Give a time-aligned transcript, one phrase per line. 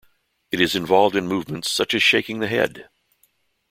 [0.49, 2.89] It is involved in movements such as shaking the head.